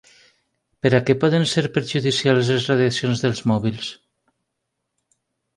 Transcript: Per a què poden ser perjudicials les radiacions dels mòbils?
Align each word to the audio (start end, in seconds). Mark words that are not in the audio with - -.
Per 0.85 0.91
a 0.97 1.01
què 1.09 1.15
poden 1.23 1.45
ser 1.51 1.63
perjudicials 1.75 2.49
les 2.53 2.65
radiacions 2.71 3.21
dels 3.27 3.45
mòbils? 3.53 3.93